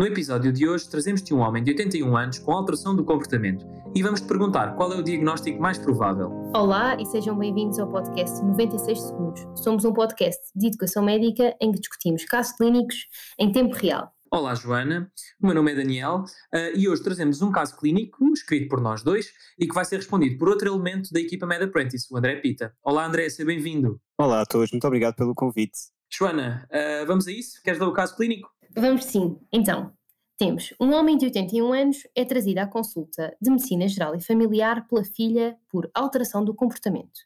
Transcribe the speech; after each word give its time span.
No 0.00 0.06
episódio 0.06 0.50
de 0.50 0.66
hoje, 0.66 0.88
trazemos-te 0.88 1.34
um 1.34 1.40
homem 1.40 1.62
de 1.62 1.72
81 1.72 2.16
anos 2.16 2.38
com 2.38 2.52
alteração 2.52 2.96
do 2.96 3.04
comportamento 3.04 3.66
e 3.94 4.02
vamos 4.02 4.22
te 4.22 4.26
perguntar 4.26 4.74
qual 4.74 4.90
é 4.94 4.96
o 4.96 5.02
diagnóstico 5.02 5.60
mais 5.60 5.76
provável. 5.76 6.30
Olá 6.54 6.96
e 6.98 7.04
sejam 7.04 7.36
bem-vindos 7.36 7.78
ao 7.78 7.86
podcast 7.86 8.42
96 8.42 8.98
Segundos. 8.98 9.46
Somos 9.62 9.84
um 9.84 9.92
podcast 9.92 10.40
de 10.56 10.68
educação 10.68 11.04
médica 11.04 11.54
em 11.60 11.70
que 11.70 11.80
discutimos 11.80 12.24
casos 12.24 12.56
clínicos 12.56 12.96
em 13.38 13.52
tempo 13.52 13.76
real. 13.76 14.10
Olá, 14.30 14.54
Joana. 14.54 15.12
O 15.38 15.44
meu 15.46 15.54
nome 15.54 15.72
é 15.72 15.74
Daniel 15.74 16.24
uh, 16.54 16.74
e 16.74 16.88
hoje 16.88 17.02
trazemos 17.02 17.42
um 17.42 17.52
caso 17.52 17.76
clínico 17.76 18.24
escrito 18.32 18.70
por 18.70 18.80
nós 18.80 19.02
dois 19.02 19.30
e 19.58 19.68
que 19.68 19.74
vai 19.74 19.84
ser 19.84 19.96
respondido 19.96 20.38
por 20.38 20.48
outro 20.48 20.66
elemento 20.66 21.10
da 21.12 21.20
equipa 21.20 21.44
Med 21.44 21.62
Apprentice, 21.62 22.06
o 22.10 22.16
André 22.16 22.36
Pita. 22.36 22.74
Olá, 22.82 23.04
André, 23.04 23.28
seja 23.28 23.44
bem-vindo. 23.44 24.00
Olá 24.16 24.40
a 24.40 24.46
todos, 24.46 24.70
muito 24.72 24.86
obrigado 24.86 25.14
pelo 25.16 25.34
convite. 25.34 25.78
Joana, 26.10 26.66
uh, 26.72 27.06
vamos 27.06 27.28
a 27.28 27.32
isso? 27.32 27.62
Queres 27.62 27.78
dar 27.78 27.86
o 27.86 27.92
caso 27.92 28.16
clínico? 28.16 28.48
Vamos 28.76 29.04
sim. 29.04 29.36
Então, 29.52 29.92
temos 30.38 30.72
um 30.80 30.92
homem 30.92 31.18
de 31.18 31.26
81 31.26 31.72
anos 31.72 31.98
é 32.14 32.24
trazido 32.24 32.60
à 32.60 32.66
consulta 32.66 33.36
de 33.40 33.50
medicina 33.50 33.86
geral 33.88 34.14
e 34.14 34.22
familiar 34.22 34.86
pela 34.86 35.04
filha 35.04 35.56
por 35.68 35.90
alteração 35.92 36.44
do 36.44 36.54
comportamento. 36.54 37.20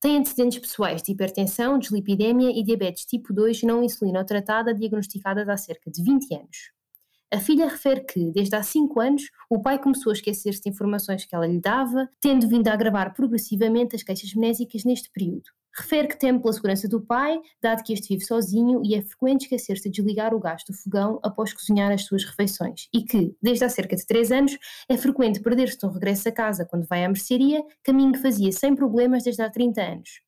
Tem 0.00 0.16
antecedentes 0.16 0.58
pessoais 0.58 1.02
de 1.02 1.12
hipertensão, 1.12 1.78
dislipidemia 1.78 2.50
e 2.50 2.62
diabetes 2.62 3.06
tipo 3.06 3.32
2 3.32 3.62
não 3.62 3.82
insulinotratada 3.82 4.74
diagnosticadas 4.74 5.48
há 5.48 5.56
cerca 5.56 5.90
de 5.90 6.02
20 6.02 6.34
anos. 6.34 6.72
A 7.32 7.40
filha 7.40 7.66
refere 7.66 8.04
que, 8.04 8.30
desde 8.30 8.54
há 8.54 8.62
5 8.62 9.00
anos, 9.00 9.30
o 9.48 9.62
pai 9.62 9.78
começou 9.80 10.10
a 10.10 10.12
esquecer-se 10.12 10.60
de 10.60 10.68
informações 10.68 11.24
que 11.24 11.34
ela 11.34 11.46
lhe 11.46 11.60
dava, 11.60 12.08
tendo 12.20 12.46
vindo 12.46 12.68
a 12.68 12.74
agravar 12.74 13.14
progressivamente 13.14 13.96
as 13.96 14.02
queixas 14.02 14.34
mnésicas 14.34 14.84
neste 14.84 15.10
período. 15.10 15.50
Refere 15.74 16.08
que 16.08 16.18
teme 16.18 16.38
pela 16.38 16.52
segurança 16.52 16.86
do 16.86 17.00
pai, 17.00 17.40
dado 17.60 17.82
que 17.82 17.94
este 17.94 18.08
vive 18.08 18.24
sozinho 18.24 18.82
e 18.84 18.94
é 18.94 19.00
frequente 19.00 19.42
esquecer-se 19.42 19.84
de 19.84 19.90
desligar 19.90 20.34
o 20.34 20.38
gás 20.38 20.62
do 20.64 20.74
fogão 20.74 21.18
após 21.22 21.52
cozinhar 21.54 21.90
as 21.90 22.04
suas 22.04 22.24
refeições, 22.24 22.88
e 22.92 23.02
que, 23.02 23.34
desde 23.40 23.64
há 23.64 23.70
cerca 23.70 23.96
de 23.96 24.04
3 24.04 24.32
anos, 24.32 24.58
é 24.86 24.98
frequente 24.98 25.40
perder-se 25.40 25.78
no 25.82 25.90
regresso 25.90 26.28
a 26.28 26.32
casa 26.32 26.66
quando 26.66 26.86
vai 26.86 27.04
à 27.04 27.08
mercearia, 27.08 27.64
caminho 27.82 28.12
que 28.12 28.18
fazia 28.18 28.52
sem 28.52 28.74
problemas 28.74 29.24
desde 29.24 29.40
há 29.40 29.48
30 29.48 29.80
anos. 29.82 30.20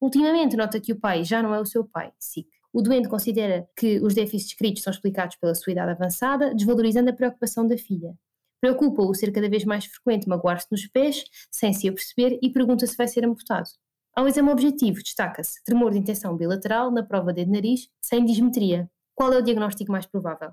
Ultimamente 0.00 0.56
nota 0.56 0.78
que 0.78 0.92
o 0.92 1.00
pai 1.00 1.24
já 1.24 1.42
não 1.42 1.54
é 1.54 1.60
o 1.60 1.66
seu 1.66 1.84
pai, 1.84 2.12
SIC. 2.18 2.46
O 2.72 2.82
doente 2.82 3.08
considera 3.08 3.68
que 3.76 4.00
os 4.00 4.14
déficits 4.14 4.48
descritos 4.48 4.82
são 4.82 4.90
explicados 4.92 5.36
pela 5.36 5.54
sua 5.54 5.72
idade 5.72 5.92
avançada, 5.92 6.54
desvalorizando 6.54 7.10
a 7.10 7.12
preocupação 7.12 7.66
da 7.66 7.76
filha. 7.76 8.14
Preocupa-o 8.60 9.14
ser 9.14 9.32
cada 9.32 9.48
vez 9.48 9.64
mais 9.64 9.86
frequente 9.86 10.28
magoar-se 10.28 10.68
nos 10.70 10.86
pés, 10.86 11.24
sem 11.50 11.72
se 11.72 11.88
aperceber, 11.88 12.38
e 12.42 12.50
pergunta 12.50 12.86
se 12.86 12.96
vai 12.96 13.08
ser 13.08 13.24
amputado. 13.24 13.68
Ao 14.20 14.28
exame 14.28 14.50
objetivo, 14.50 15.02
destaca-se 15.02 15.64
tremor 15.64 15.92
de 15.92 15.98
intenção 15.98 16.36
bilateral 16.36 16.92
na 16.92 17.02
prova 17.02 17.32
de 17.32 17.46
nariz 17.46 17.88
sem 18.02 18.22
dismetria. 18.22 18.86
Qual 19.14 19.32
é 19.32 19.38
o 19.38 19.42
diagnóstico 19.42 19.90
mais 19.90 20.04
provável? 20.04 20.50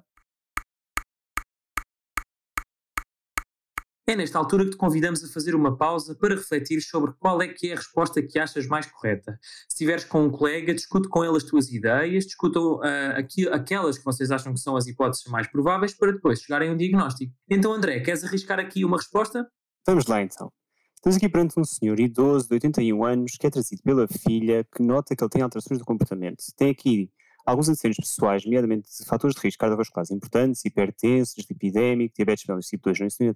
É 4.08 4.16
nesta 4.16 4.40
altura 4.40 4.64
que 4.64 4.70
te 4.70 4.78
convidamos 4.78 5.22
a 5.22 5.28
fazer 5.28 5.54
uma 5.54 5.78
pausa 5.78 6.16
para 6.16 6.36
refletir 6.36 6.80
sobre 6.80 7.12
qual 7.20 7.42
é 7.42 7.50
que 7.50 7.70
é 7.70 7.74
a 7.74 7.76
resposta 7.76 8.22
que 8.22 8.40
achas 8.40 8.66
mais 8.68 8.90
correta. 8.90 9.38
Se 9.42 9.74
estiveres 9.74 10.06
com 10.06 10.24
um 10.24 10.32
colega, 10.32 10.74
discute 10.74 11.10
com 11.10 11.26
ele 11.26 11.36
as 11.36 11.44
tuas 11.44 11.70
ideias, 11.70 12.24
discutam 12.24 12.76
uh, 12.76 13.18
aqui, 13.18 13.50
aquelas 13.50 13.98
que 13.98 14.06
vocês 14.06 14.32
acham 14.32 14.54
que 14.54 14.62
são 14.62 14.78
as 14.78 14.88
hipóteses 14.88 15.26
mais 15.26 15.46
prováveis 15.52 15.94
para 15.94 16.14
depois 16.14 16.40
chegarem 16.40 16.70
a 16.70 16.72
um 16.72 16.78
diagnóstico. 16.78 17.34
Então, 17.50 17.74
André, 17.74 18.00
queres 18.00 18.24
arriscar 18.24 18.62
aqui 18.62 18.86
uma 18.86 18.96
resposta? 18.96 19.46
Vamos 19.86 20.06
lá 20.06 20.22
então. 20.22 20.50
Estamos 20.98 21.16
aqui 21.16 21.30
perante 21.30 21.60
um 21.60 21.64
senhor 21.64 22.00
idoso 22.00 22.48
de 22.48 22.56
81 22.56 23.06
anos 23.06 23.38
que 23.40 23.46
é 23.46 23.52
trazido 23.52 23.84
pela 23.84 24.08
filha 24.08 24.66
que 24.76 24.82
nota 24.82 25.16
que 25.16 25.24
ele 25.24 25.30
tem 25.30 25.44
alterações 25.44 25.78
do 25.80 25.86
comportamento. 25.86 26.44
Tem 26.58 26.72
aqui 26.72 27.12
alguns 27.46 27.70
antecedentes 27.70 28.10
pessoais, 28.10 28.44
nomeadamente 28.44 28.90
fatores 29.06 29.36
de 29.36 29.42
risco 29.44 29.60
cardiovasculares 29.60 30.10
importantes, 30.10 30.66
hipertensos, 30.66 31.36
dislipidémico, 31.36 32.16
diabetes 32.16 32.46
mellitus 32.48 32.68
tipo 32.68 32.86
2 32.86 33.00
não 33.00 33.08
insulina 33.08 33.34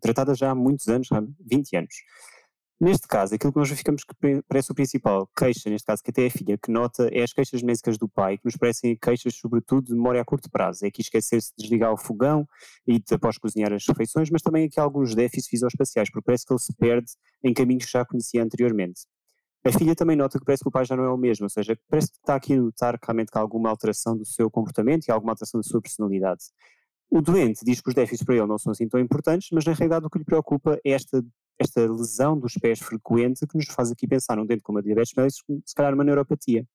tratada 0.00 0.34
já 0.34 0.50
há 0.50 0.54
muitos 0.54 0.88
anos, 0.88 1.12
há 1.12 1.22
20 1.46 1.76
anos. 1.76 1.94
Neste 2.82 3.06
caso, 3.06 3.32
aquilo 3.32 3.52
que 3.52 3.60
nós 3.60 3.68
verificamos 3.68 4.02
que 4.02 4.42
parece 4.48 4.72
o 4.72 4.74
principal 4.74 5.30
queixa, 5.38 5.70
neste 5.70 5.86
caso 5.86 6.02
que 6.02 6.10
até 6.10 6.24
é 6.24 6.26
a 6.26 6.30
filha 6.32 6.58
que 6.58 6.68
nota, 6.68 7.08
é 7.12 7.22
as 7.22 7.32
queixas 7.32 7.62
médicas 7.62 7.96
do 7.96 8.08
pai, 8.08 8.36
que 8.36 8.44
nos 8.44 8.56
parecem 8.56 8.96
queixas 8.96 9.36
sobretudo 9.36 9.86
de 9.86 9.94
memória 9.94 10.20
a 10.20 10.24
curto 10.24 10.50
prazo. 10.50 10.84
É 10.84 10.88
aqui 10.88 11.00
esquecer-se 11.00 11.52
de 11.56 11.62
desligar 11.62 11.92
o 11.92 11.96
fogão 11.96 12.44
e 12.84 12.98
de, 12.98 13.14
após 13.14 13.38
cozinhar 13.38 13.72
as 13.72 13.86
refeições, 13.86 14.30
mas 14.30 14.42
também 14.42 14.64
aqui 14.64 14.80
alguns 14.80 15.14
déficits 15.14 15.48
fisioespaciais, 15.48 16.10
porque 16.10 16.24
parece 16.24 16.44
que 16.44 16.52
ele 16.52 16.58
se 16.58 16.74
perde 16.74 17.12
em 17.44 17.54
caminhos 17.54 17.84
que 17.84 17.92
já 17.92 18.04
conhecia 18.04 18.42
anteriormente. 18.42 19.02
A 19.64 19.70
filha 19.70 19.94
também 19.94 20.16
nota 20.16 20.40
que 20.40 20.44
parece 20.44 20.64
que 20.64 20.68
o 20.68 20.72
pai 20.72 20.84
já 20.84 20.96
não 20.96 21.04
é 21.04 21.10
o 21.10 21.16
mesmo, 21.16 21.44
ou 21.44 21.50
seja, 21.50 21.78
parece 21.88 22.10
que 22.10 22.18
está 22.18 22.34
aqui 22.34 22.54
a 22.54 22.56
notar 22.56 22.98
realmente 23.00 23.30
que 23.30 23.38
há 23.38 23.40
alguma 23.40 23.70
alteração 23.70 24.16
do 24.16 24.26
seu 24.26 24.50
comportamento 24.50 25.06
e 25.06 25.12
alguma 25.12 25.30
alteração 25.30 25.60
da 25.60 25.62
sua 25.62 25.80
personalidade. 25.80 26.42
O 27.14 27.20
doente 27.20 27.62
diz 27.62 27.78
que 27.82 27.90
os 27.90 27.94
déficits 27.94 28.24
para 28.24 28.36
ele 28.36 28.46
não 28.46 28.56
são 28.56 28.72
assim 28.72 28.88
tão 28.88 28.98
importantes, 28.98 29.50
mas 29.52 29.66
na 29.66 29.74
realidade 29.74 30.06
o 30.06 30.08
que 30.08 30.18
lhe 30.18 30.24
preocupa 30.24 30.80
é 30.82 30.92
esta 30.92 31.22
esta 31.58 31.80
lesão 31.86 32.38
dos 32.38 32.54
pés 32.54 32.78
frequente 32.80 33.46
que 33.46 33.54
nos 33.54 33.66
faz 33.66 33.90
aqui 33.90 34.08
pensar 34.08 34.34
num 34.38 34.46
dente 34.46 34.62
como 34.62 34.78
a 34.78 34.82
diabetes 34.82 35.12
mellitus, 35.14 35.44
se 35.66 35.74
calhar 35.74 35.92
uma 35.92 36.04
neuropatia. 36.04 36.66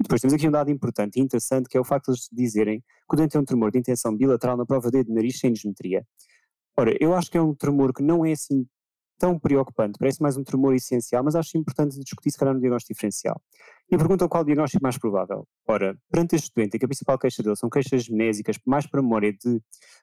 Depois 0.00 0.22
temos 0.22 0.32
aqui 0.32 0.48
um 0.48 0.50
dado 0.50 0.70
importante 0.70 1.18
e 1.18 1.20
interessante, 1.20 1.68
que 1.68 1.76
é 1.76 1.80
o 1.80 1.84
facto 1.84 2.06
de 2.06 2.12
eles 2.12 2.28
dizerem 2.32 2.80
que 2.80 3.14
o 3.14 3.16
dente 3.16 3.36
é 3.36 3.40
um 3.40 3.44
tremor 3.44 3.70
de 3.70 3.80
intenção 3.80 4.16
bilateral 4.16 4.56
na 4.56 4.64
prova 4.64 4.90
de 4.90 5.04
nariz 5.12 5.38
sem 5.38 5.52
dismetria. 5.52 6.06
Ora, 6.74 6.96
eu 6.98 7.14
acho 7.14 7.30
que 7.30 7.36
é 7.36 7.42
um 7.42 7.54
tremor 7.54 7.92
que 7.92 8.02
não 8.02 8.24
é 8.24 8.32
assim 8.32 8.66
tão 9.18 9.38
preocupante, 9.38 9.98
parece 9.98 10.20
mais 10.20 10.36
um 10.36 10.42
tremor 10.42 10.74
essencial, 10.74 11.22
mas 11.22 11.34
acho 11.34 11.56
importante 11.56 11.98
discutir 11.98 12.30
se 12.30 12.38
calhar 12.38 12.54
no 12.54 12.60
diagnóstico 12.60 12.94
diferencial. 12.94 13.40
E 13.90 13.96
perguntam 13.96 14.28
qual 14.28 14.42
o 14.42 14.46
diagnóstico 14.46 14.82
mais 14.82 14.98
provável. 14.98 15.46
Ora, 15.68 15.96
perante 16.10 16.34
este 16.34 16.50
doente, 16.54 16.76
a 16.76 16.88
principal 16.88 17.18
queixa 17.18 17.42
dele 17.42 17.56
são 17.56 17.70
queixas 17.70 18.04
genésicas, 18.04 18.56
mais 18.66 18.86
para 18.86 19.02
memória 19.02 19.32
de 19.32 19.60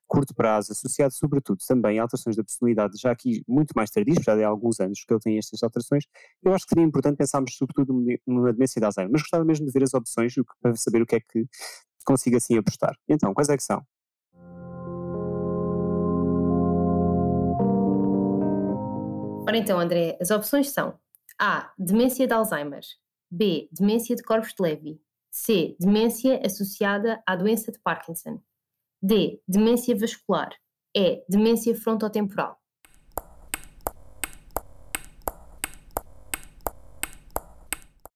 curto 0.08 0.34
prazo, 0.34 0.72
associado 0.72 1.14
sobretudo 1.14 1.58
também 1.68 2.00
a 2.00 2.04
alterações 2.04 2.36
da 2.36 2.44
personalidade, 2.44 2.98
já 3.00 3.12
aqui 3.12 3.44
muito 3.48 3.74
mais 3.76 3.90
tardias, 3.90 4.24
já 4.24 4.34
há 4.34 4.48
alguns 4.48 4.80
anos 4.80 5.04
que 5.06 5.14
ele 5.14 5.20
tem 5.20 5.38
estas 5.38 5.62
alterações, 5.64 6.06
eu 6.44 6.54
acho 6.54 6.66
que 6.66 6.70
seria 6.70 6.86
importante 6.86 7.18
pensarmos 7.18 7.56
sobretudo 7.56 7.94
numa 8.26 8.54
demência 8.54 8.80
de 8.80 8.86
Alzheimer, 8.86 9.12
mas 9.12 9.22
gostava 9.22 9.44
mesmo 9.44 9.66
de 9.66 9.72
ver 9.72 9.84
as 9.84 9.94
opções 9.94 10.34
para 10.62 10.76
saber 10.76 11.02
o 11.02 11.06
que 11.06 11.16
é 11.16 11.20
que 11.20 11.46
consiga 12.06 12.38
assim 12.38 12.58
apostar. 12.58 12.96
Então, 13.08 13.34
quais 13.34 13.50
é 13.50 13.58
que 13.58 13.64
são? 13.64 13.84
Ora 19.50 19.58
então, 19.58 19.80
André, 19.80 20.16
as 20.22 20.30
opções 20.30 20.70
são 20.70 21.00
A. 21.42 21.74
Demência 21.76 22.28
de 22.28 22.34
Alzheimer. 22.36 22.84
B. 23.32 23.68
Demência 23.72 24.16
de 24.16 24.22
corpos 24.22 24.54
de 24.54 24.62
Levy. 24.62 25.02
C. 25.32 25.76
Demência 25.80 26.40
associada 26.46 27.20
à 27.26 27.36
doença 27.36 27.72
de 27.72 27.80
Parkinson. 27.80 28.40
D. 29.02 29.42
Demência 29.48 29.98
vascular. 29.98 30.52
E. 30.96 31.26
Demência 31.28 31.76
frontotemporal. 31.76 32.60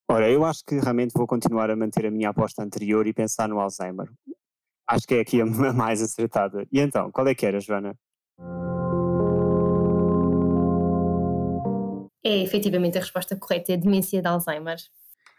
Ora, 0.08 0.30
eu 0.30 0.46
acho 0.46 0.64
que 0.64 0.76
realmente 0.76 1.14
vou 1.16 1.26
continuar 1.26 1.72
a 1.72 1.76
manter 1.76 2.06
a 2.06 2.12
minha 2.12 2.30
aposta 2.30 2.62
anterior 2.62 3.08
e 3.08 3.12
pensar 3.12 3.50
no 3.50 3.60
Alzheimer. 3.60 4.08
Acho 4.88 5.08
que 5.08 5.16
é 5.16 5.22
aqui 5.22 5.42
a 5.42 5.46
mais 5.74 6.00
acertada. 6.00 6.68
E 6.72 6.80
então, 6.80 7.12
qual 7.12 7.28
é 7.28 7.34
que 7.34 7.44
era, 7.44 7.60
Joana? 7.60 7.98
É 12.24 12.42
efetivamente 12.42 12.98
a 12.98 13.02
resposta 13.02 13.36
correta, 13.36 13.74
é 13.74 13.78
demência 13.78 14.22
de 14.22 14.28
Alzheimer. 14.28 14.78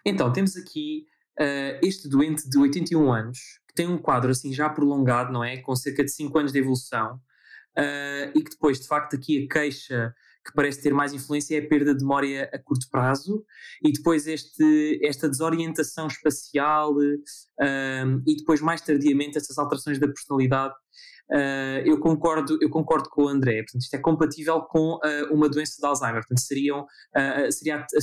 Então, 0.05 0.33
temos 0.33 0.57
aqui 0.57 1.07
uh, 1.41 1.79
este 1.83 2.09
doente 2.09 2.49
de 2.49 2.59
81 2.59 3.13
anos, 3.13 3.39
que 3.67 3.75
tem 3.75 3.89
um 3.89 3.99
quadro 3.99 4.31
assim 4.31 4.53
já 4.53 4.69
prolongado, 4.69 5.33
não 5.33 5.43
é? 5.43 5.57
Com 5.59 5.75
cerca 5.75 6.05
de 6.05 6.11
5 6.11 6.39
anos 6.39 6.53
de 6.53 6.59
evolução, 6.59 7.15
uh, 7.79 8.31
e 8.35 8.43
que 8.43 8.51
depois, 8.51 8.81
de 8.81 8.87
facto, 8.87 9.17
aqui 9.17 9.45
a 9.45 9.53
queixa 9.53 10.15
que 10.45 10.53
parece 10.55 10.83
ter 10.83 10.93
mais 10.93 11.15
influência 11.15 11.57
é 11.57 11.65
a 11.65 11.67
perda 11.67 11.95
de 11.95 12.03
memória 12.03 12.51
a 12.53 12.59
curto 12.59 12.87
prazo 12.91 13.43
e 13.83 13.91
depois 13.91 14.27
este, 14.27 15.01
esta 15.03 15.27
desorientação 15.27 16.07
espacial 16.07 16.93
uh, 16.93 18.23
e 18.27 18.37
depois 18.37 18.61
mais 18.61 18.83
tardiamente 18.83 19.39
estas 19.39 19.57
alterações 19.57 19.99
da 19.99 20.07
personalidade 20.07 20.75
Uh, 21.31 21.81
eu, 21.87 21.99
concordo, 21.99 22.59
eu 22.61 22.69
concordo 22.69 23.09
com 23.09 23.25
o 23.25 23.29
André, 23.29 23.63
portanto, 23.63 23.83
isto 23.83 23.95
é 23.95 23.99
compatível 23.99 24.61
com 24.61 24.97
uh, 24.97 25.33
uma 25.33 25.49
doença 25.49 25.77
de 25.81 25.87
Alzheimer, 25.87 26.21
portanto, 26.21 26.41
seriam, 26.41 26.83
uh, 26.83 27.51
seria 27.51 27.79
a, 27.79 27.87
a 27.97 28.01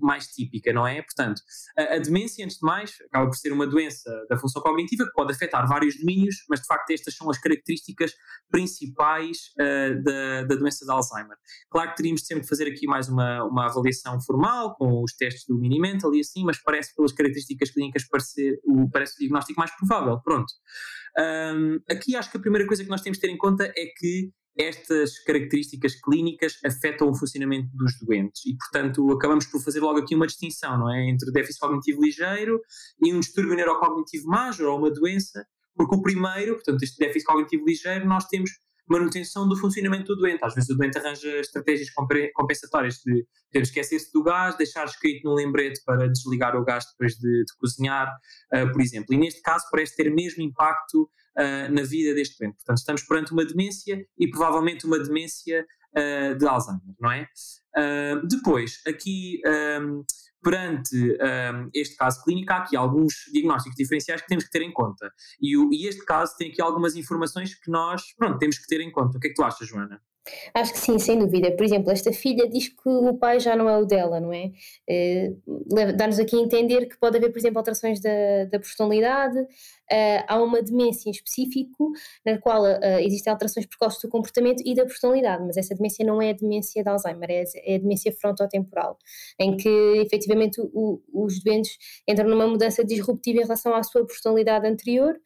mais 0.00 0.26
típica, 0.26 0.72
não 0.72 0.86
é? 0.86 1.02
Portanto, 1.02 1.40
a, 1.76 1.94
a, 1.94 1.98
demência, 1.98 2.44
antes 2.44 2.58
de 2.58 2.66
mais, 2.66 2.94
acaba 3.06 3.26
por 3.26 3.36
ser 3.36 3.52
uma 3.52 3.66
doença 3.66 4.10
da 4.28 4.38
função 4.38 4.62
cognitiva 4.62 5.04
que 5.04 5.12
pode 5.12 5.32
afetar 5.32 5.66
vários 5.66 5.98
domínios, 5.98 6.44
mas 6.48 6.60
de 6.60 6.66
facto 6.66 6.90
estas 6.90 7.14
são 7.14 7.30
as 7.30 7.38
características 7.38 8.12
principais 8.50 9.38
uh, 9.58 10.02
da, 10.02 10.42
da 10.42 10.54
doença 10.56 10.84
de 10.84 10.90
Alzheimer. 10.90 11.36
Claro 11.70 11.90
que 11.90 11.96
teríamos 11.96 12.26
sempre 12.26 12.42
que 12.42 12.48
fazer 12.48 12.68
aqui 12.68 12.86
mais 12.86 13.08
uma, 13.08 13.44
uma 13.44 13.66
avaliação 13.66 14.20
formal, 14.20 14.74
com 14.76 15.02
os 15.02 15.14
testes 15.14 15.44
do 15.46 15.58
Minimental 15.58 16.14
e 16.14 16.20
assim, 16.20 16.44
mas 16.44 16.62
parece 16.62 16.94
pelas 16.94 17.12
características 17.12 17.70
clínicas 17.70 18.06
parecer, 18.08 18.60
o, 18.64 18.90
parece 18.90 19.14
o 19.14 19.18
diagnóstico 19.18 19.58
mais 19.58 19.70
provável. 19.76 20.20
Pronto. 20.22 20.52
Um, 21.18 21.80
aqui 21.90 22.14
acho 22.14 22.30
que 22.30 22.36
a 22.36 22.40
primeira 22.40 22.66
coisa 22.66 22.84
que 22.84 22.90
nós 22.90 23.00
temos 23.00 23.18
de 23.18 23.22
ter 23.22 23.32
em 23.32 23.38
conta 23.38 23.64
é 23.64 23.86
que 23.96 24.32
estas 24.56 25.18
características 25.20 26.00
clínicas 26.00 26.58
afetam 26.64 27.08
o 27.08 27.14
funcionamento 27.14 27.68
dos 27.74 27.98
doentes 28.00 28.44
e, 28.46 28.56
portanto, 28.56 29.10
acabamos 29.12 29.46
por 29.46 29.62
fazer 29.62 29.80
logo 29.80 29.98
aqui 29.98 30.14
uma 30.14 30.26
distinção, 30.26 30.78
não 30.78 30.92
é? 30.92 31.08
Entre 31.08 31.30
déficit 31.32 31.60
cognitivo 31.60 32.02
ligeiro 32.02 32.60
e 33.02 33.14
um 33.14 33.20
distúrbio 33.20 33.54
neurocognitivo 33.54 34.26
major 34.26 34.68
ou 34.68 34.78
uma 34.78 34.90
doença, 34.90 35.44
Porque 35.74 35.94
o 35.94 36.02
primeiro, 36.02 36.54
portanto, 36.56 36.82
este 36.82 36.98
déficit 36.98 37.24
cognitivo 37.24 37.64
ligeiro, 37.64 38.06
nós 38.06 38.26
temos 38.26 38.50
manutenção 38.90 39.48
do 39.48 39.56
funcionamento 39.56 40.14
do 40.14 40.20
doente. 40.20 40.44
Às 40.44 40.54
vezes 40.54 40.68
o 40.68 40.76
doente 40.76 40.98
arranja 40.98 41.38
estratégias 41.38 41.88
compensatórias 42.34 42.96
de 42.96 43.24
esquecer-se 43.54 44.12
do 44.12 44.22
gás, 44.22 44.56
deixar 44.56 44.84
escrito 44.84 45.22
num 45.24 45.34
lembrete 45.34 45.80
para 45.84 46.08
desligar 46.08 46.56
o 46.56 46.64
gás 46.64 46.84
depois 46.90 47.14
de, 47.14 47.44
de 47.44 47.56
cozinhar, 47.58 48.08
uh, 48.52 48.72
por 48.72 48.80
exemplo. 48.80 49.14
E 49.14 49.16
neste 49.16 49.40
caso 49.42 49.64
parece 49.70 49.94
ter 49.94 50.12
mesmo 50.12 50.42
impacto 50.42 51.08
uh, 51.38 51.72
na 51.72 51.82
vida 51.82 52.14
deste 52.14 52.38
doente. 52.38 52.56
Portanto, 52.56 52.78
estamos 52.78 53.02
perante 53.02 53.32
uma 53.32 53.44
demência 53.44 54.04
e 54.18 54.30
provavelmente 54.30 54.86
uma 54.86 54.98
demência 54.98 55.66
uh, 55.96 56.36
de 56.36 56.46
Alzheimer, 56.46 56.94
não 57.00 57.12
é? 57.12 57.26
depois, 58.28 58.80
aqui. 58.86 59.40
Um, 59.80 60.02
perante 60.42 60.96
um, 60.96 61.70
este 61.74 61.96
caso 61.96 62.22
clínico, 62.24 62.52
há 62.52 62.56
aqui 62.56 62.76
alguns 62.76 63.26
diagnósticos 63.32 63.76
diferenciais 63.76 64.22
que 64.22 64.28
temos 64.28 64.44
que 64.44 64.50
ter 64.50 64.62
em 64.62 64.72
conta. 64.72 65.12
E, 65.40 65.56
o, 65.56 65.70
e, 65.72 65.86
este 65.86 66.04
caso 66.04 66.34
tem 66.36 66.50
aqui 66.50 66.62
algumas 66.62 66.96
informações 66.96 67.54
que 67.54 67.70
nós, 67.70 68.14
pronto, 68.16 68.38
temos 68.38 68.58
que 68.58 68.66
ter 68.66 68.80
em 68.80 68.90
conta. 68.90 69.18
O 69.18 69.20
que 69.20 69.28
é 69.28 69.30
que 69.30 69.36
tu 69.36 69.42
achas, 69.42 69.68
Joana? 69.68 70.00
Acho 70.54 70.72
que 70.72 70.78
sim, 70.78 70.98
sem 70.98 71.18
dúvida. 71.18 71.50
Por 71.52 71.64
exemplo, 71.64 71.90
esta 71.90 72.12
filha 72.12 72.48
diz 72.48 72.68
que 72.68 72.88
o 72.88 73.14
pai 73.16 73.40
já 73.40 73.56
não 73.56 73.68
é 73.68 73.78
o 73.78 73.86
dela, 73.86 74.20
não 74.20 74.32
é? 74.32 74.52
é 74.88 75.32
Dá-nos 75.96 76.18
aqui 76.18 76.36
a 76.36 76.40
entender 76.40 76.86
que 76.86 76.98
pode 76.98 77.16
haver, 77.16 77.30
por 77.30 77.38
exemplo, 77.38 77.58
alterações 77.58 78.00
da, 78.00 78.44
da 78.50 78.58
personalidade, 78.58 79.38
uh, 79.92 80.24
há 80.26 80.42
uma 80.42 80.62
demência 80.62 81.08
em 81.08 81.12
específico 81.12 81.92
na 82.24 82.38
qual 82.38 82.62
uh, 82.62 82.98
existem 83.00 83.30
alterações 83.30 83.66
precoces 83.66 84.00
do 84.00 84.08
comportamento 84.08 84.62
e 84.64 84.74
da 84.74 84.84
personalidade, 84.84 85.44
mas 85.44 85.56
essa 85.56 85.74
demência 85.74 86.04
não 86.04 86.20
é 86.20 86.30
a 86.30 86.32
demência 86.32 86.82
de 86.82 86.88
Alzheimer, 86.88 87.30
é, 87.30 87.44
é 87.64 87.74
a 87.76 87.78
demência 87.78 88.12
frontotemporal, 88.12 88.98
em 89.38 89.56
que 89.56 89.68
efetivamente 89.96 90.60
o, 90.60 91.00
os 91.12 91.42
doentes 91.42 91.76
entram 92.08 92.28
numa 92.28 92.46
mudança 92.46 92.84
disruptiva 92.84 93.38
em 93.38 93.42
relação 93.42 93.74
à 93.74 93.82
sua 93.82 94.06
personalidade 94.06 94.66
anterior 94.66 95.18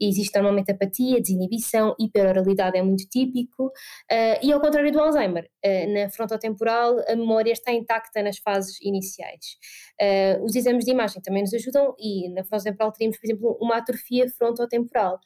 e 0.00 0.08
existe 0.08 0.34
normalmente 0.34 0.72
apatia, 0.72 1.20
desinibição, 1.20 1.94
hiperoralidade 1.98 2.78
é 2.78 2.82
muito 2.82 3.06
típico, 3.08 3.66
uh, 3.66 4.38
e 4.42 4.52
ao 4.52 4.60
contrário 4.60 4.90
do 4.90 5.00
Alzheimer, 5.00 5.50
na 5.92 6.10
frontotemporal 6.10 6.98
a 7.08 7.16
memória 7.16 7.52
está 7.52 7.72
intacta 7.72 8.22
nas 8.22 8.38
fases 8.38 8.80
iniciais. 8.80 9.56
Uh, 10.00 10.44
os 10.44 10.54
exames 10.54 10.84
de 10.84 10.90
imagem 10.90 11.20
também 11.22 11.42
nos 11.42 11.52
ajudam 11.54 11.94
e 11.98 12.28
na 12.30 12.44
frontotemporal 12.44 12.92
teríamos, 12.92 13.18
por 13.18 13.26
exemplo, 13.26 13.58
uma 13.60 13.76
atrofia 13.76 14.28
frontotemporal. 14.38 15.18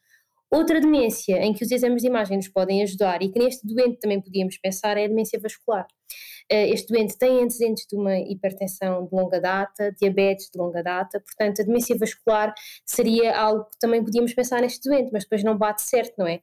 Outra 0.50 0.80
demência 0.80 1.36
em 1.38 1.52
que 1.52 1.64
os 1.64 1.70
exames 1.72 2.02
de 2.02 2.08
imagem 2.08 2.36
nos 2.36 2.48
podem 2.48 2.82
ajudar 2.82 3.22
e 3.22 3.28
que 3.28 3.38
neste 3.40 3.66
doente 3.66 3.98
também 3.98 4.20
podíamos 4.20 4.56
pensar 4.58 4.96
é 4.96 5.04
a 5.04 5.08
demência 5.08 5.40
vascular. 5.40 5.86
Este 6.48 6.92
doente 6.92 7.18
tem 7.18 7.42
antecedentes 7.42 7.86
de 7.90 7.96
uma 7.96 8.16
hipertensão 8.18 9.06
de 9.06 9.12
longa 9.12 9.40
data, 9.40 9.90
diabetes 9.98 10.50
de 10.52 10.58
longa 10.58 10.82
data, 10.82 11.18
portanto 11.18 11.62
a 11.62 11.64
demência 11.64 11.96
vascular 11.98 12.54
seria 12.86 13.36
algo 13.36 13.64
que 13.64 13.78
também 13.80 14.04
podíamos 14.04 14.32
pensar 14.34 14.60
neste 14.60 14.88
doente, 14.88 15.10
mas 15.12 15.24
depois 15.24 15.42
não 15.42 15.56
bate 15.58 15.82
certo, 15.82 16.14
não 16.18 16.26
é? 16.26 16.40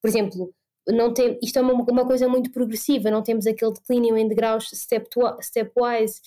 Por 0.00 0.08
exemplo, 0.08 0.52
não 0.88 1.14
tem, 1.14 1.38
isto 1.42 1.58
é 1.58 1.62
uma, 1.62 1.74
uma 1.74 2.06
coisa 2.06 2.28
muito 2.28 2.50
progressiva, 2.50 3.10
não 3.10 3.22
temos 3.22 3.46
aquele 3.46 3.72
declínio 3.72 4.16
em 4.16 4.26
degraus 4.26 4.68
step 4.72 5.06
stepwise 5.40 6.20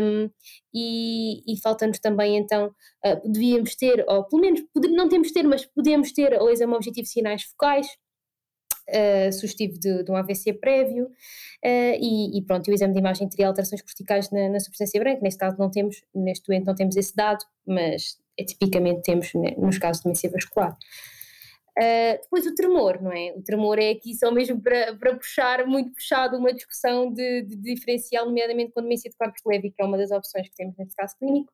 um, 0.00 0.30
e, 0.72 1.42
e 1.52 1.60
falta-nos 1.60 1.98
também 1.98 2.36
então, 2.36 2.68
uh, 3.04 3.30
devíamos 3.30 3.74
ter, 3.74 4.04
ou 4.08 4.24
pelo 4.24 4.42
menos 4.42 4.60
poder, 4.72 4.88
não 4.88 5.08
temos 5.08 5.32
ter, 5.32 5.42
mas 5.42 5.66
podemos 5.66 6.12
ter 6.12 6.40
o 6.40 6.48
exame 6.48 6.74
objetivo 6.74 7.06
sinais 7.06 7.42
focais, 7.42 7.86
uh, 8.88 9.32
sugestivo 9.32 9.78
de, 9.78 10.04
de, 10.04 10.10
um 10.10 10.16
AVC 10.16 10.52
prévio, 10.54 11.06
uh, 11.06 11.96
e, 12.00 12.38
e, 12.38 12.42
pronto, 12.42 12.70
o 12.70 12.74
exame 12.74 12.92
de 12.92 13.00
imagem 13.00 13.28
teria 13.28 13.48
alterações 13.48 13.82
corticais 13.82 14.30
na, 14.30 14.48
na 14.48 14.60
substância 14.60 15.00
branca, 15.00 15.20
neste 15.22 15.38
caso 15.38 15.56
não 15.58 15.70
temos, 15.70 16.02
neste 16.14 16.46
doente 16.46 16.66
não 16.66 16.74
temos 16.74 16.96
esse 16.96 17.14
dado, 17.14 17.44
mas 17.66 18.16
é, 18.38 18.44
tipicamente 18.44 19.02
temos 19.02 19.34
né, 19.34 19.54
nos 19.58 19.78
casos 19.78 19.98
de 19.98 20.04
demência 20.04 20.30
vascular. 20.30 20.76
Uh, 21.78 22.20
depois 22.20 22.46
o 22.46 22.54
tremor, 22.54 23.00
não 23.00 23.12
é? 23.12 23.32
O 23.34 23.42
tremor 23.42 23.78
é 23.78 23.90
aqui 23.90 24.14
só 24.14 24.30
mesmo 24.30 24.60
para, 24.60 25.16
puxar, 25.16 25.66
muito 25.66 25.92
puxado, 25.92 26.36
uma 26.36 26.52
discussão 26.52 27.10
de, 27.10 27.42
de 27.42 27.56
diferencial, 27.56 28.26
nomeadamente 28.26 28.72
com 28.72 28.82
demência 28.82 29.10
de 29.10 29.16
corpos 29.16 29.40
leve, 29.46 29.70
que 29.70 29.82
é 29.82 29.84
uma 29.84 29.96
das 29.96 30.10
opções 30.10 30.48
que 30.48 30.54
temos 30.54 30.76
neste 30.76 30.94
caso 30.94 31.16
clínico. 31.18 31.50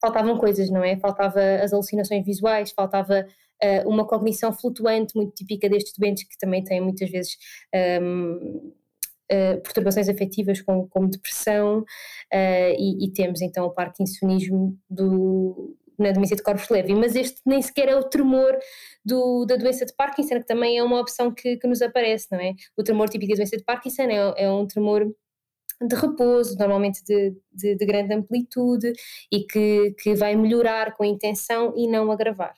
Faltavam 0.00 0.36
coisas, 0.36 0.70
não 0.70 0.84
é? 0.84 0.98
Faltava 0.98 1.40
as 1.62 1.72
alucinações 1.72 2.24
visuais, 2.24 2.70
faltava 2.72 3.26
uh, 3.64 3.88
uma 3.88 4.06
cognição 4.06 4.52
flutuante, 4.52 5.16
muito 5.16 5.34
típica 5.34 5.70
destes 5.70 5.94
doentes 5.98 6.24
que 6.24 6.36
também 6.38 6.62
têm 6.62 6.80
muitas 6.80 7.10
vezes. 7.10 7.36
Um, 8.02 8.72
Uh, 9.28 9.60
perturbações 9.60 10.08
afetivas 10.08 10.60
como, 10.60 10.86
como 10.88 11.10
depressão 11.10 11.80
uh, 11.80 11.84
e, 12.78 13.04
e, 13.04 13.12
temos 13.12 13.42
então 13.42 13.66
o 13.66 13.72
parkinsonismo 13.72 14.78
do, 14.88 15.76
na 15.98 16.10
demência 16.12 16.36
de 16.36 16.42
corpos 16.42 16.68
leve, 16.68 16.94
mas 16.94 17.14
este 17.14 17.40
nem 17.44 17.60
sequer 17.62 17.88
é 17.88 17.96
o 17.96 18.04
tremor 18.04 18.56
do, 19.04 19.44
da 19.44 19.56
doença 19.56 19.86
de 19.86 19.94
Parkinson, 19.94 20.40
que 20.40 20.46
também 20.46 20.78
é 20.78 20.82
uma 20.82 21.00
opção 21.00 21.32
que, 21.32 21.56
que 21.56 21.66
nos 21.66 21.82
aparece, 21.82 22.28
não 22.30 22.40
é? 22.40 22.54
O 22.76 22.82
tremor 22.82 23.08
típico 23.08 23.32
da 23.32 23.36
doença 23.36 23.56
de 23.56 23.64
Parkinson 23.64 24.02
é, 24.02 24.44
é 24.44 24.50
um 24.50 24.66
tremor 24.66 25.06
de 25.80 25.94
repouso, 25.94 26.56
normalmente 26.58 27.04
de, 27.04 27.36
de, 27.52 27.76
de, 27.76 27.86
grande 27.86 28.14
amplitude 28.14 28.92
e 29.30 29.40
que, 29.44 29.94
que 29.98 30.14
vai 30.14 30.34
melhorar 30.34 30.94
com 30.94 31.02
a 31.04 31.06
intenção 31.06 31.74
e 31.76 31.86
não 31.86 32.10
agravar. 32.10 32.54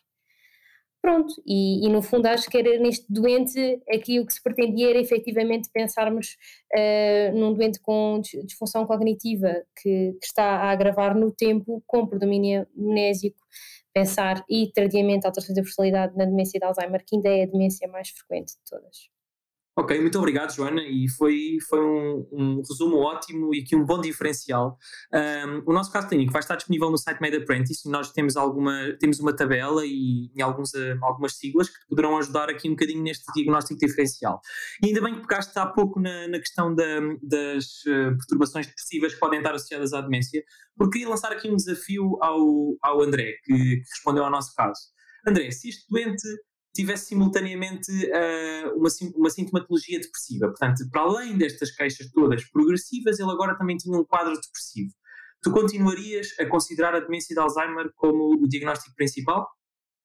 Pronto, 1.09 1.43
e, 1.47 1.87
e, 1.87 1.89
no 1.89 2.03
fundo 2.03 2.27
acho 2.27 2.51
que 2.51 2.59
era 2.59 2.79
neste 2.79 3.07
doente, 3.11 3.81
aqui 3.89 4.21
o 4.21 4.27
que 4.27 4.35
se 4.35 4.43
pretendia 4.43 4.91
era 4.91 5.01
efetivamente 5.01 5.71
pensarmos 5.73 6.37
uh, 6.77 7.35
num 7.35 7.55
doente 7.55 7.81
com 7.81 8.21
disfunção 8.45 8.85
cognitiva 8.85 9.49
que, 9.81 10.13
que, 10.21 10.27
está 10.27 10.45
a 10.45 10.71
agravar 10.71 11.17
no 11.17 11.33
tempo 11.33 11.83
com 11.87 12.07
predomínio 12.07 12.67
amnésico, 12.77 13.39
pensar 13.91 14.45
e 14.51 14.71
tardiamente 14.71 15.27
alterações 15.27 15.57
da 15.57 15.63
personalidade 15.63 16.15
na 16.15 16.27
demência 16.27 16.61
de 16.61 16.67
Alzheimer, 16.67 17.03
que 17.03 17.17
ainda 17.17 17.31
é 17.31 17.45
a 17.45 17.47
demência 17.47 17.89
mais 17.89 18.11
frequente 18.11 18.49
de 18.49 18.71
todas. 18.71 19.09
Ok, 19.79 19.97
muito 20.01 20.19
obrigado, 20.19 20.53
Joana, 20.53 20.83
e 20.83 21.09
foi, 21.09 21.57
foi 21.69 21.79
um, 21.79 22.29
um 22.33 22.63
resumo 22.69 22.97
ótimo 22.97 23.55
e 23.55 23.61
aqui 23.61 23.77
um 23.77 23.87
bom 23.87 24.01
diferencial. 24.01 24.77
Um, 25.15 25.71
o 25.71 25.73
nosso 25.73 25.93
caso 25.93 26.09
clínico 26.09 26.33
vai 26.33 26.41
estar 26.41 26.57
disponível 26.57 26.91
no 26.91 26.99
site 26.99 27.21
Made 27.21 27.37
Apprentice 27.37 27.89
e 27.89 27.93
nós 27.93 28.11
temos, 28.11 28.37
alguma, 28.37 28.97
temos 28.99 29.21
uma 29.21 29.33
tabela 29.33 29.87
e, 29.87 30.33
e 30.35 30.43
alguns, 30.43 30.75
uh, 30.75 30.99
algumas 31.01 31.37
siglas 31.37 31.69
que 31.69 31.79
poderão 31.89 32.19
ajudar 32.19 32.51
aqui 32.51 32.67
um 32.67 32.73
bocadinho 32.73 33.05
neste 33.05 33.33
diagnóstico 33.33 33.79
diferencial. 33.79 34.41
E 34.83 34.89
ainda 34.89 35.01
bem 35.01 35.15
que 35.15 35.21
pegaste 35.21 35.57
há 35.57 35.67
pouco 35.67 36.01
na, 36.01 36.27
na 36.27 36.41
questão 36.41 36.75
da, 36.75 36.99
das 37.23 37.67
uh, 37.87 38.17
perturbações 38.19 38.67
depressivas 38.67 39.15
que 39.15 39.21
podem 39.21 39.39
estar 39.39 39.55
associadas 39.55 39.93
à 39.93 40.01
demência, 40.01 40.43
porque 40.77 40.99
queria 40.99 41.09
lançar 41.09 41.31
aqui 41.31 41.49
um 41.49 41.55
desafio 41.55 42.19
ao, 42.21 42.77
ao 42.83 43.01
André, 43.01 43.35
que, 43.45 43.55
que 43.55 43.91
respondeu 43.95 44.25
ao 44.25 44.31
nosso 44.31 44.53
caso. 44.57 44.81
André, 45.25 45.53
se 45.53 45.69
este 45.69 45.87
doente 45.89 46.27
tivesse 46.79 47.07
simultaneamente 47.07 47.91
uh, 47.91 48.77
uma, 48.77 48.89
uma 49.17 49.31
sintomatologia 49.31 49.99
depressiva. 49.99 50.47
Portanto, 50.47 50.89
para 50.91 51.03
além 51.03 51.37
destas 51.37 51.73
queixas 51.73 52.09
todas 52.13 52.45
progressivas, 52.51 53.19
ele 53.19 53.31
agora 53.31 53.59
também 53.59 53.77
tinha 53.77 53.99
um 53.99 54.05
quadro 54.05 54.35
depressivo. 54.35 54.93
Tu 55.43 55.51
continuarias 55.51 56.29
a 56.39 56.47
considerar 56.47 56.95
a 56.95 57.01
demência 57.01 57.35
de 57.35 57.41
Alzheimer 57.41 57.91
como 57.97 58.35
o 58.41 58.49
diagnóstico 58.49 58.95
principal? 58.95 59.49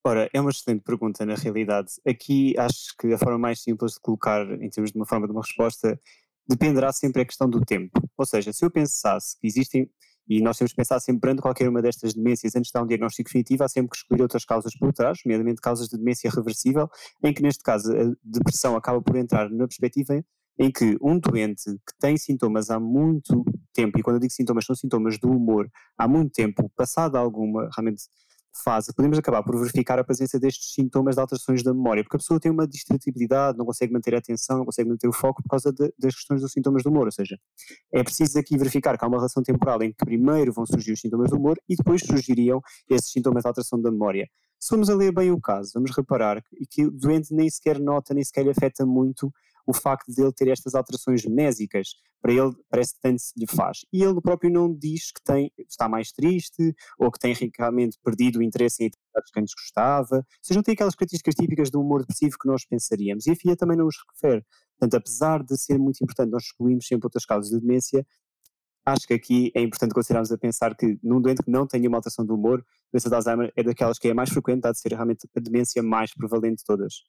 Ora, 0.05 0.29
é 0.33 0.41
uma 0.41 0.49
excelente 0.49 0.83
pergunta 0.83 1.25
na 1.25 1.35
realidade. 1.35 1.93
Aqui 2.07 2.55
acho 2.57 2.95
que 2.99 3.13
a 3.13 3.17
forma 3.17 3.37
mais 3.37 3.61
simples 3.61 3.93
de 3.93 3.99
colocar, 4.01 4.41
em 4.61 4.69
termos 4.69 4.91
de 4.91 4.97
uma 4.97 5.05
forma 5.05 5.27
de 5.27 5.31
uma 5.31 5.41
resposta, 5.41 5.99
dependerá 6.47 6.91
sempre 6.91 7.21
da 7.21 7.25
questão 7.25 7.49
do 7.49 7.61
tempo. 7.61 8.01
Ou 8.17 8.25
seja, 8.25 8.51
se 8.51 8.65
eu 8.65 8.71
pensasse 8.71 9.39
que 9.39 9.47
existem 9.47 9.89
e 10.27 10.41
nós 10.41 10.57
temos 10.57 10.71
que 10.71 10.77
pensar 10.77 10.99
sempre 10.99 11.21
perante 11.21 11.41
qualquer 11.41 11.67
uma 11.67 11.81
destas 11.81 12.13
demências, 12.13 12.55
antes 12.55 12.69
de 12.69 12.73
dar 12.73 12.83
um 12.83 12.87
diagnóstico 12.87 13.27
definitivo, 13.27 13.63
há 13.63 13.67
sempre 13.67 13.91
que 13.91 13.97
escolher 13.97 14.21
outras 14.21 14.45
causas 14.45 14.75
por 14.77 14.93
trás, 14.93 15.19
nomeadamente 15.25 15.61
causas 15.61 15.87
de 15.87 15.97
demência 15.97 16.29
reversível, 16.29 16.89
em 17.23 17.33
que 17.33 17.41
neste 17.41 17.63
caso 17.63 17.91
a 17.91 18.13
depressão 18.23 18.75
acaba 18.75 19.01
por 19.01 19.15
entrar 19.15 19.49
na 19.49 19.67
perspectiva 19.67 20.23
em 20.59 20.71
que 20.71 20.97
um 21.01 21.19
doente 21.19 21.63
que 21.63 21.97
tem 21.99 22.15
sintomas 22.15 22.69
há 22.69 22.79
muito 22.79 23.43
tempo, 23.73 23.97
e 23.97 24.03
quando 24.03 24.17
eu 24.17 24.19
digo 24.19 24.31
sintomas, 24.31 24.65
são 24.65 24.75
sintomas 24.75 25.17
do 25.17 25.29
humor, 25.29 25.67
há 25.97 26.07
muito 26.07 26.31
tempo, 26.31 26.71
passado 26.75 27.17
alguma 27.17 27.69
realmente 27.75 28.03
fase, 28.53 28.93
podemos 28.93 29.17
acabar 29.17 29.43
por 29.43 29.57
verificar 29.57 29.97
a 29.99 30.03
presença 30.03 30.39
destes 30.39 30.73
sintomas 30.73 31.15
de 31.15 31.21
alterações 31.21 31.63
da 31.63 31.73
memória, 31.73 32.03
porque 32.03 32.17
a 32.17 32.19
pessoa 32.19 32.39
tem 32.39 32.51
uma 32.51 32.67
distratibilidade, 32.67 33.57
não 33.57 33.65
consegue 33.65 33.91
manter 33.91 34.13
a 34.15 34.19
atenção, 34.19 34.59
não 34.59 34.65
consegue 34.65 34.89
manter 34.89 35.07
o 35.07 35.13
foco 35.13 35.41
por 35.41 35.49
causa 35.49 35.71
de, 35.71 35.93
das 35.97 36.15
questões 36.15 36.41
dos 36.41 36.51
sintomas 36.51 36.83
do 36.83 36.89
humor, 36.89 37.05
ou 37.05 37.11
seja, 37.11 37.37
é 37.91 38.03
preciso 38.03 38.37
aqui 38.37 38.57
verificar 38.57 38.97
que 38.97 39.03
há 39.03 39.07
uma 39.07 39.17
relação 39.17 39.41
temporal 39.41 39.81
em 39.81 39.91
que 39.91 40.05
primeiro 40.05 40.53
vão 40.53 40.65
surgir 40.65 40.91
os 40.93 40.99
sintomas 40.99 41.29
do 41.29 41.37
humor 41.37 41.57
e 41.67 41.75
depois 41.75 42.01
surgiriam 42.01 42.61
esses 42.89 43.11
sintomas 43.11 43.43
de 43.43 43.47
alteração 43.47 43.81
da 43.81 43.91
memória. 43.91 44.27
Se 44.59 44.69
formos 44.69 44.89
a 44.89 44.95
ler 44.95 45.13
bem 45.13 45.29
o 45.29 45.41
caso, 45.41 45.71
vamos 45.73 45.91
reparar 45.91 46.41
que, 46.41 46.65
que 46.69 46.85
o 46.85 46.91
doente 46.91 47.33
nem 47.33 47.49
sequer 47.49 47.79
nota, 47.79 48.13
nem 48.13 48.23
sequer 48.23 48.47
afeta 48.49 48.85
muito 48.85 49.29
o 49.65 49.73
facto 49.73 50.11
de 50.11 50.21
ele 50.21 50.31
ter 50.33 50.47
estas 50.49 50.75
alterações 50.75 51.25
mnésicas, 51.25 51.89
para 52.21 52.33
ele 52.33 52.53
parece 52.69 52.93
que 52.93 53.01
tanto 53.01 53.19
se 53.21 53.33
lhe 53.37 53.47
faz. 53.47 53.79
E 53.91 54.03
ele 54.03 54.21
próprio 54.21 54.51
não 54.51 54.73
diz 54.73 55.11
que 55.11 55.21
tem, 55.23 55.51
está 55.57 55.89
mais 55.89 56.11
triste 56.11 56.73
ou 56.97 57.11
que 57.11 57.19
tem 57.19 57.35
realmente 57.57 57.97
perdido 58.03 58.39
o 58.39 58.43
interesse 58.43 58.83
em 58.83 58.87
atividades 58.87 59.31
que 59.31 59.39
antes 59.39 59.53
gostava, 59.53 60.17
ou 60.17 60.25
seja, 60.41 60.57
não 60.57 60.63
tem 60.63 60.73
aquelas 60.73 60.95
características 60.95 61.35
típicas 61.35 61.69
do 61.69 61.81
humor 61.81 62.01
depressivo 62.01 62.37
que 62.39 62.47
nós 62.47 62.65
pensaríamos. 62.65 63.27
E 63.27 63.31
a 63.31 63.35
filha 63.35 63.55
também 63.55 63.77
não 63.77 63.87
os 63.87 63.95
refere. 64.13 64.45
Portanto, 64.77 64.95
apesar 64.95 65.43
de 65.43 65.57
ser 65.57 65.77
muito 65.77 66.03
importante, 66.03 66.31
nós 66.31 66.43
excluímos 66.43 66.87
sempre 66.87 67.05
outras 67.05 67.25
causas 67.25 67.51
de 67.51 67.59
demência, 67.59 68.05
acho 68.85 69.07
que 69.07 69.13
aqui 69.13 69.51
é 69.55 69.61
importante 69.61 69.93
considerarmos 69.93 70.31
a 70.31 70.37
pensar 70.37 70.75
que 70.75 70.97
num 71.01 71.21
doente 71.21 71.43
que 71.43 71.51
não 71.51 71.65
tenha 71.65 71.87
uma 71.87 71.97
alteração 71.97 72.25
do 72.25 72.35
humor, 72.35 72.59
a 72.59 72.91
doença 72.91 73.09
de 73.09 73.15
Alzheimer 73.15 73.53
é 73.55 73.63
daquelas 73.63 73.97
que 73.97 74.07
é 74.07 74.13
mais 74.13 74.29
frequente, 74.29 74.65
há 74.65 74.71
de 74.71 74.79
ser 74.79 74.93
realmente 74.93 75.27
a 75.35 75.39
demência 75.39 75.81
mais 75.81 76.13
prevalente 76.13 76.57
de 76.57 76.65
todas. 76.65 77.03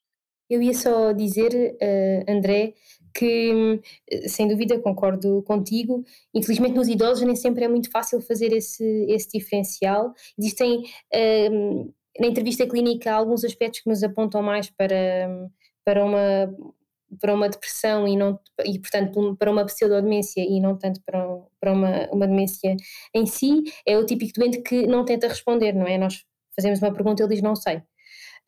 Eu 0.49 0.63
ia 0.63 0.75
só 0.75 1.13
dizer, 1.13 1.77
uh, 1.81 2.31
André, 2.31 2.75
que 3.15 3.81
sem 4.27 4.49
dúvida 4.49 4.79
concordo 4.81 5.43
contigo. 5.43 6.05
Infelizmente, 6.35 6.75
nos 6.75 6.89
idosos 6.89 7.25
nem 7.25 7.37
sempre 7.37 7.65
é 7.65 7.69
muito 7.69 7.91
fácil 7.91 8.21
fazer 8.21 8.53
esse, 8.53 9.07
esse 9.09 9.39
diferencial. 9.39 10.13
Existem. 10.39 10.83
Uh, 11.15 11.93
na 12.19 12.29
entrevista 12.29 12.65
clínica 12.65 13.13
alguns 13.13 13.45
aspectos 13.45 13.81
que 13.81 13.89
nos 13.89 14.03
apontam 14.05 14.41
mais 14.41 14.71
para, 14.71 15.51
para 15.85 16.05
uma 16.05 16.55
para 17.21 17.35
uma 17.35 17.49
depressão 17.49 18.09
e 18.09 18.17
não 18.17 18.39
e 18.65 18.79
portanto 18.79 19.37
para 19.37 19.51
uma 19.51 19.65
pseudodemência 19.65 20.41
e 20.41 20.61
não 20.61 20.77
tanto 20.77 21.01
para, 21.05 21.25
para 21.61 21.73
uma, 21.73 22.09
uma 22.11 22.27
demência 22.27 22.77
em 23.15 23.27
si 23.27 23.63
é 23.87 23.97
o 23.97 24.07
típico 24.07 24.33
doente 24.39 24.63
que 24.63 24.87
não 24.87 25.05
tenta 25.05 25.29
responder 25.29 25.73
não 25.73 25.87
é 25.87 25.99
nós 25.99 26.25
fazemos 26.55 26.81
uma 26.81 26.93
pergunta 26.93 27.23
e 27.23 27.25
ele 27.25 27.35
diz 27.35 27.43
não 27.43 27.55
sei 27.55 27.83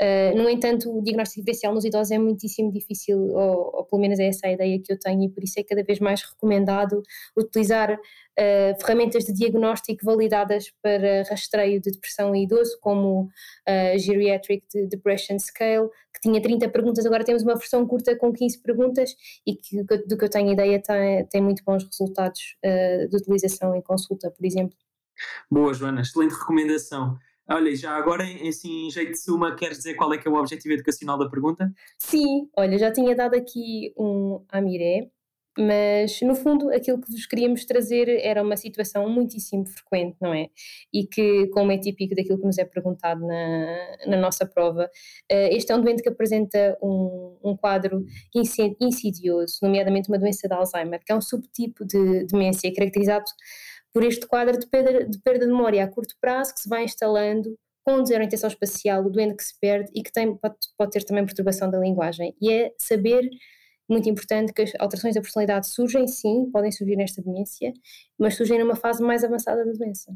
Uh, 0.00 0.36
no 0.36 0.48
entanto, 0.48 0.94
o 0.94 1.02
diagnóstico 1.02 1.40
diferencial 1.40 1.72
nos 1.72 1.84
idosos 1.84 2.10
é 2.10 2.18
muitíssimo 2.18 2.70
difícil, 2.70 3.18
ou, 3.18 3.76
ou, 3.76 3.84
pelo 3.84 4.02
menos 4.02 4.18
é 4.18 4.26
essa 4.26 4.46
a 4.46 4.52
ideia 4.52 4.78
que 4.82 4.92
eu 4.92 4.98
tenho, 4.98 5.24
e 5.24 5.28
por 5.30 5.42
isso 5.42 5.58
é 5.58 5.64
cada 5.64 5.82
vez 5.82 5.98
mais 6.00 6.22
recomendado 6.22 7.02
utilizar 7.36 7.92
uh, 7.92 8.80
ferramentas 8.80 9.24
de 9.24 9.32
diagnóstico 9.32 10.04
validadas 10.04 10.70
para 10.82 11.22
rastreio 11.30 11.80
de 11.80 11.90
depressão 11.90 12.34
em 12.34 12.44
idoso, 12.44 12.78
como 12.80 13.28
a 13.66 13.96
Geriatric 13.96 14.66
Depression 14.88 15.38
Scale, 15.38 15.88
que 16.12 16.20
tinha 16.20 16.40
30 16.40 16.68
perguntas, 16.68 17.06
agora 17.06 17.24
temos 17.24 17.42
uma 17.42 17.54
versão 17.54 17.86
curta 17.86 18.16
com 18.16 18.32
15 18.32 18.60
perguntas 18.62 19.14
e 19.46 19.54
que, 19.54 19.82
do 19.82 20.16
que 20.16 20.24
eu 20.24 20.28
tenho 20.30 20.52
ideia, 20.52 20.80
tem, 20.82 21.26
tem 21.26 21.42
muito 21.42 21.62
bons 21.64 21.84
resultados 21.84 22.56
uh, 22.64 23.08
de 23.08 23.16
utilização 23.16 23.74
em 23.74 23.80
consulta, 23.80 24.30
por 24.30 24.44
exemplo. 24.44 24.76
Boa, 25.50 25.72
Joana, 25.72 26.02
excelente 26.02 26.34
recomendação. 26.34 27.18
Olha, 27.48 27.74
já 27.76 27.92
agora, 27.92 28.24
assim, 28.48 28.86
em 28.86 28.90
jeito 28.90 29.12
de 29.12 29.22
suma, 29.22 29.54
queres 29.54 29.78
dizer 29.78 29.94
qual 29.94 30.12
é 30.12 30.18
que 30.18 30.26
é 30.26 30.30
o 30.30 30.34
objetivo 30.34 30.74
educacional 30.74 31.16
da 31.16 31.28
pergunta? 31.30 31.72
Sim, 31.98 32.48
olha, 32.56 32.76
já 32.76 32.90
tinha 32.90 33.14
dado 33.14 33.34
aqui 33.34 33.92
um 33.96 34.44
Amiré, 34.48 35.08
mas 35.58 36.20
no 36.20 36.34
fundo 36.34 36.70
aquilo 36.70 37.00
que 37.00 37.10
vos 37.10 37.24
queríamos 37.24 37.64
trazer 37.64 38.08
era 38.08 38.42
uma 38.42 38.56
situação 38.56 39.08
muitíssimo 39.08 39.64
frequente, 39.64 40.16
não 40.20 40.34
é? 40.34 40.48
E 40.92 41.06
que, 41.06 41.46
como 41.48 41.72
é 41.72 41.78
típico 41.78 42.14
daquilo 42.14 42.38
que 42.38 42.44
nos 42.44 42.58
é 42.58 42.64
perguntado 42.64 43.26
na, 43.26 43.96
na 44.06 44.16
nossa 44.16 44.44
prova, 44.44 44.84
uh, 44.84 45.48
este 45.50 45.72
é 45.72 45.76
um 45.76 45.80
doente 45.80 46.02
que 46.02 46.08
apresenta 46.08 46.76
um, 46.82 47.38
um 47.42 47.56
quadro 47.56 48.04
insidioso, 48.80 49.58
nomeadamente 49.62 50.08
uma 50.08 50.18
doença 50.18 50.46
de 50.46 50.54
Alzheimer, 50.54 51.00
que 51.04 51.12
é 51.12 51.16
um 51.16 51.22
subtipo 51.22 51.84
de 51.86 52.26
demência 52.26 52.72
caracterizado 52.74 53.24
por 53.96 54.04
este 54.04 54.26
quadro 54.26 54.58
de 54.60 54.66
perda, 54.66 55.06
de 55.06 55.18
perda 55.22 55.46
de 55.46 55.50
memória 55.50 55.82
a 55.82 55.88
curto 55.88 56.14
prazo 56.20 56.52
que 56.52 56.60
se 56.60 56.68
vai 56.68 56.84
instalando 56.84 57.56
com 57.82 58.02
desorientação 58.02 58.46
espacial, 58.46 59.02
o 59.02 59.08
doente 59.08 59.36
que 59.36 59.42
se 59.42 59.58
perde 59.58 59.90
e 59.94 60.02
que 60.02 60.12
tem, 60.12 60.36
pode, 60.36 60.54
pode 60.76 60.90
ter 60.90 61.02
também 61.02 61.24
perturbação 61.24 61.70
da 61.70 61.78
linguagem. 61.78 62.36
E 62.38 62.52
é 62.52 62.74
saber, 62.78 63.26
muito 63.88 64.06
importante, 64.06 64.52
que 64.52 64.60
as 64.60 64.72
alterações 64.78 65.14
da 65.14 65.22
personalidade 65.22 65.72
surgem, 65.72 66.06
sim, 66.06 66.50
podem 66.52 66.70
surgir 66.70 66.94
nesta 66.94 67.22
demência, 67.22 67.72
mas 68.18 68.36
surgem 68.36 68.58
numa 68.58 68.76
fase 68.76 69.02
mais 69.02 69.24
avançada 69.24 69.64
da 69.64 69.72
doença. 69.72 70.12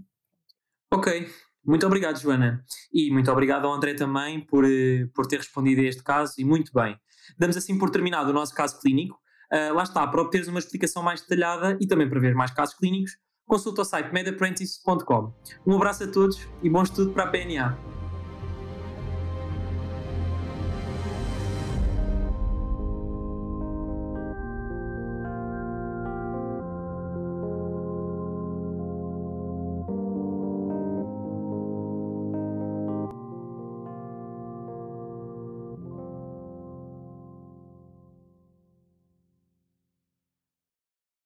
Ok, 0.93 1.27
muito 1.65 1.87
obrigado, 1.87 2.21
Joana. 2.21 2.63
E 2.93 3.11
muito 3.11 3.33
obrigado 3.33 3.65
ao 3.65 3.73
André 3.73 3.95
também 3.95 4.45
por, 4.45 4.67
eh, 4.67 5.07
por 5.15 5.27
ter 5.27 5.39
respondido 5.39 5.81
a 5.81 5.85
este 5.85 6.03
caso 6.03 6.35
e 6.37 6.45
muito 6.45 6.71
bem. 6.75 6.95
Damos 7.39 7.57
assim 7.57 7.79
por 7.79 7.89
terminado 7.89 8.29
o 8.29 8.35
nosso 8.35 8.55
caso 8.55 8.79
clínico. 8.79 9.19
Uh, 9.51 9.73
lá 9.75 9.85
está, 9.85 10.07
para 10.07 10.21
obteres 10.21 10.49
uma 10.49 10.59
explicação 10.59 11.03
mais 11.03 11.23
detalhada 11.23 11.79
e 11.81 11.87
também 11.87 12.09
para 12.09 12.21
ver 12.21 12.37
mais 12.37 12.53
casos 12.53 12.77
clínicos, 12.77 13.17
consulta 13.51 13.83
o 13.83 13.85
site 13.85 14.13
medapprentice.com. 14.13 15.33
Um 15.67 15.75
abraço 15.75 16.05
a 16.05 16.07
todos 16.07 16.49
e 16.63 16.71
bom 16.71 16.85
estudo 16.85 17.11
para 17.11 17.25
a 17.25 17.27
PNA. 17.27 18.00